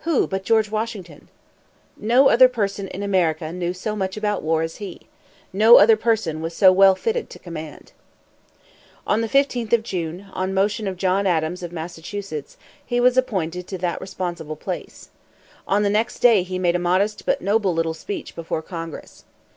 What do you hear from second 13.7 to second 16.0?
that responsible place. On the